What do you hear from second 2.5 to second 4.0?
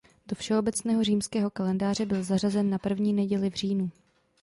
na první neděli v říjnu.